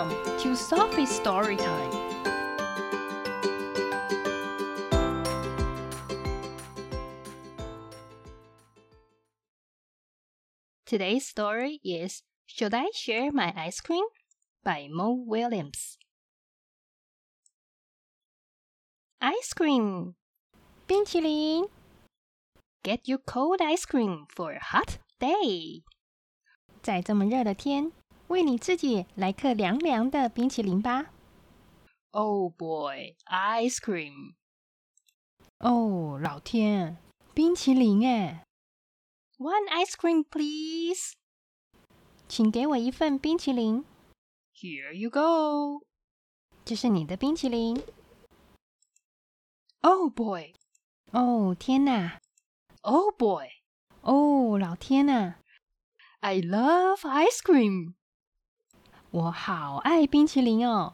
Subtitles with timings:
[0.00, 1.90] Welcome to Sophie's Story Time.
[10.86, 14.06] Today's story is Should I Share My Ice Cream?
[14.64, 15.98] by Mo Willems.
[19.20, 20.14] Ice cream!
[20.86, 21.68] 冰淇淋
[22.82, 25.82] Get your cold ice cream for a hot day.
[26.80, 27.92] 在这么热的天，
[28.30, 31.06] 为你自己来颗凉凉的冰淇淋吧。
[32.12, 34.34] Oh boy, ice cream.
[35.58, 36.96] 哦，老天，
[37.34, 38.44] 冰淇淋哎
[39.38, 41.14] ！One ice cream, please.
[42.28, 43.84] 请给我一份冰淇淋。
[44.54, 45.84] Here you go.
[46.64, 47.82] 这是你的冰淇淋。
[49.80, 50.54] Oh boy.
[51.10, 52.20] 哦，天哪
[52.82, 53.48] ！Oh boy.
[54.02, 55.34] 哦，老天呐
[56.20, 57.94] ！I love ice cream.
[59.11, 60.93] 我好爱冰淇淋哦。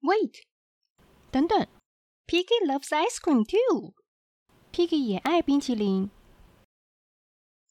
[0.00, 0.42] Wait，
[1.30, 1.66] 等等，
[2.26, 3.94] Piggy loves ice cream too.
[4.72, 6.10] Piggy 也爱冰淇淋。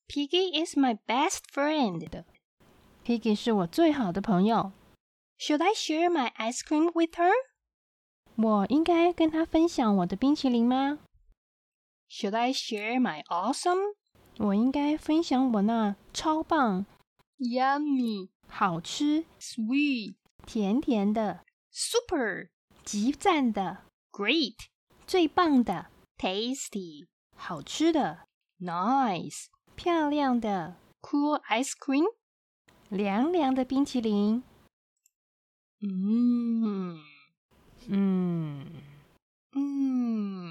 [0.07, 2.23] Piggy is my best friend.
[3.05, 4.71] Piggy 是我最好的朋友。
[5.39, 7.31] Should I share my ice cream with her?
[8.35, 10.99] 我应该跟她分享我的冰淇淋吗？
[12.09, 13.95] Should I share my awesome?
[14.37, 16.85] 我应该分享我那超棒、
[17.37, 20.14] yummy、 好吃、sweet、
[20.46, 22.48] 甜甜的、super、
[22.84, 24.56] 极赞的、great、
[25.06, 28.26] 最棒的、tasty、好吃的、
[28.60, 32.04] nice、漂亮的、cool ice cream、
[32.88, 34.42] 凉凉的冰淇淋。
[35.80, 36.98] 嗯
[37.88, 38.64] 嗯
[39.52, 40.45] 嗯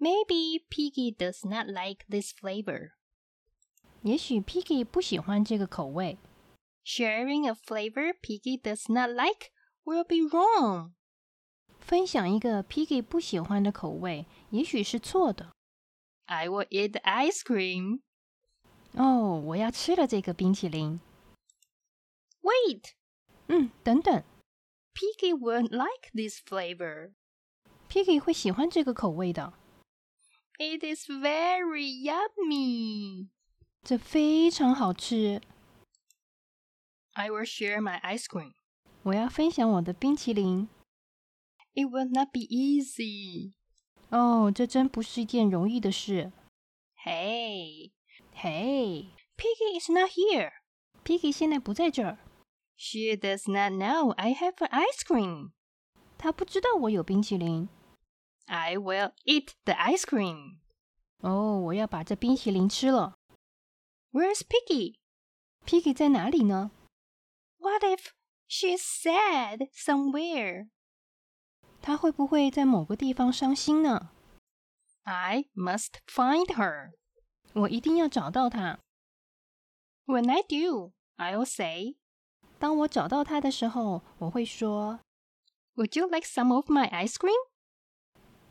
[0.00, 2.90] Maybe Piggy does not like this flavor.
[4.02, 6.18] 也许 Piggy 不喜欢这个口味。
[6.84, 9.50] Sharing a flavor Piggy does not like
[9.84, 10.92] will be wrong.
[11.80, 15.52] 分享一个 Piggy 不喜欢的口味，也许是错的。
[16.26, 18.00] I will eat the ice cream.
[18.94, 21.00] 哦，我要吃了这个冰淇淋。
[22.42, 22.92] Wait，
[23.48, 24.22] 嗯，等等，
[24.94, 27.12] Piggy won't like this flavor.
[27.88, 29.52] Piggy 会喜欢这个口味的。
[30.60, 33.28] It is very yummy.
[33.82, 35.40] 这非常好吃。
[37.12, 38.52] I will share my ice cream.
[39.02, 40.68] 我要分享我的冰淇淋。
[41.74, 43.52] It will not be easy.
[44.10, 46.32] 哦，这真不是一件容易的事。
[47.04, 47.92] Hey,
[48.34, 50.52] hey, Piggy is not here.
[51.04, 52.18] Piggy 现在不在这儿。
[52.76, 55.50] She does not know I have an ice cream.
[56.18, 57.68] 她不知道我有冰淇淋。
[58.50, 60.58] I will eat the ice cream.
[61.18, 63.14] 哦，我要把这冰淇淋吃了。
[64.12, 64.98] Where's Piggy?
[65.64, 66.70] Piggy 在哪里呢？
[67.58, 68.10] What if
[68.48, 70.68] she's sad somewhere?
[71.82, 74.10] 她会不会在某个地方伤心呢？
[75.02, 76.92] I must find her.
[77.54, 78.78] 我一定要找到她。
[80.04, 81.96] When I do, I'll say.
[82.58, 85.00] 当我找到她的时候，我会说：
[85.74, 87.34] Would you like some of my ice cream?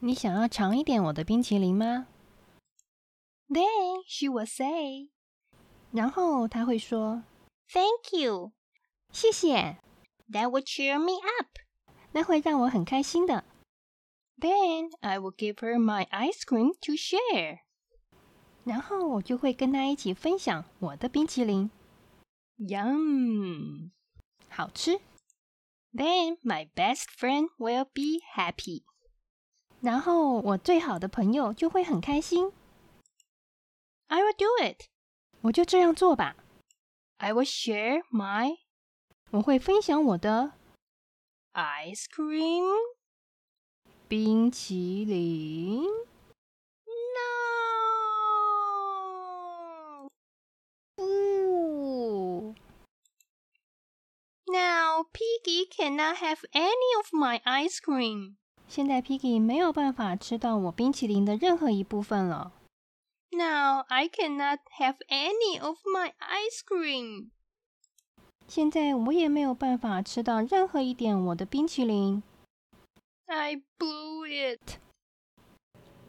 [0.02, 2.06] 你想要尝一点我的冰淇淋吗
[3.48, 5.10] ？Then she will say.
[5.92, 7.24] 然后她会说
[7.70, 8.52] ：Thank you，
[9.12, 9.76] 谢谢。
[10.30, 11.58] That will cheer me up.
[12.12, 13.44] 那会让我很开心的。
[14.38, 17.58] Then I will give her my ice cream to share.
[18.64, 21.70] 然后我就会跟她一起分享我的冰淇淋。
[22.56, 23.90] Yum，
[24.48, 25.00] 好吃。
[25.92, 28.84] Then my best friend will be happy.
[29.81, 32.51] 然后我最好的朋友就会很开心。
[34.07, 34.87] I will do it.
[35.41, 36.35] 我就这样做吧。
[37.17, 38.57] I will share my.
[39.31, 40.53] 我会分享我的
[41.53, 42.65] ice cream.
[44.07, 45.83] 冰淇淋。
[46.87, 46.95] No.
[50.99, 52.55] Ooh.
[54.47, 58.37] Now Piggy cannot have any of my ice cream.
[58.70, 62.52] 现在 Piggy 没有办法吃到我冰淇淋的任何一部分了。
[63.32, 67.30] Now I cannot have any of my ice cream.
[68.46, 72.22] 现在我也没有办法吃到任何一点我的冰淇淋。
[73.26, 74.78] I blew it.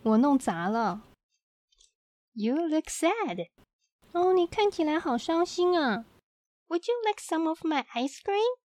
[0.04, 1.02] 我弄砸了。
[2.34, 3.48] You look sad.
[4.12, 6.06] 哦，你看起来好伤心啊。
[6.68, 8.60] Would you like some of my ice cream?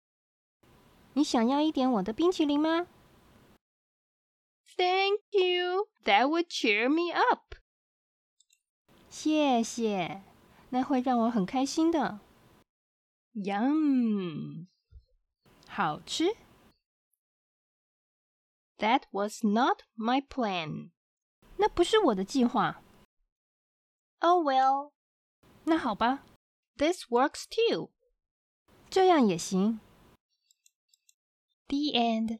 [1.14, 2.88] 你想要一点我的冰淇淋吗
[4.77, 5.87] ？Thank you.
[6.05, 7.55] That would cheer me up.
[9.09, 10.23] 谢谢，
[10.69, 12.19] 那会让我很开心的。
[13.33, 14.67] Yum，
[15.67, 16.35] 好吃。
[18.77, 20.91] That was not my plan。
[21.57, 22.81] 那不是我的计划。
[24.19, 24.93] Oh well，
[25.65, 26.25] 那好吧。
[26.77, 27.91] This works too。
[28.89, 29.79] 这样也行。
[31.67, 32.39] The end。